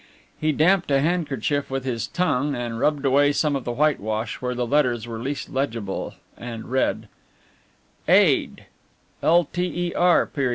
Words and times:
He 0.39 0.51
damped 0.51 0.89
a 0.89 0.99
handkerchief 0.99 1.69
with 1.69 1.83
his 1.85 2.07
tongue 2.07 2.55
and 2.55 2.79
rubbed 2.79 3.05
away 3.05 3.31
some 3.33 3.55
of 3.55 3.65
the 3.65 3.71
whitewash 3.71 4.41
where 4.41 4.55
the 4.55 4.65
letters 4.65 5.05
were 5.05 5.19
least 5.19 5.49
legible 5.51 6.15
and 6.35 6.71
read: 6.71 7.07
AID 8.07 8.65
LTER. 9.21 10.19